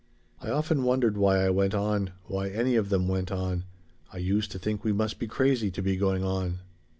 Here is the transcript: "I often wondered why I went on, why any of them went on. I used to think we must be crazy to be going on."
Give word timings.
"I 0.41 0.49
often 0.49 0.81
wondered 0.81 1.15
why 1.15 1.45
I 1.45 1.51
went 1.51 1.75
on, 1.75 2.13
why 2.23 2.49
any 2.49 2.75
of 2.75 2.89
them 2.89 3.07
went 3.07 3.31
on. 3.31 3.65
I 4.11 4.17
used 4.17 4.49
to 4.53 4.57
think 4.57 4.83
we 4.83 4.91
must 4.93 5.19
be 5.19 5.27
crazy 5.27 5.69
to 5.69 5.81
be 5.83 5.95
going 5.95 6.23
on." 6.23 6.57